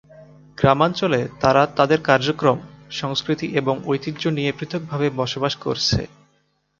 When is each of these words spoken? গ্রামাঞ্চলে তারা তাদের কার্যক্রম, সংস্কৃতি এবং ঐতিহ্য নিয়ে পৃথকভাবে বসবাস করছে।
গ্রামাঞ্চলে 0.57 1.21
তারা 1.41 1.63
তাদের 1.77 1.99
কার্যক্রম, 2.03 2.57
সংস্কৃতি 2.91 3.47
এবং 3.55 3.75
ঐতিহ্য 3.85 4.23
নিয়ে 4.27 4.51
পৃথকভাবে 4.51 5.07
বসবাস 5.11 5.53
করছে। 5.55 5.99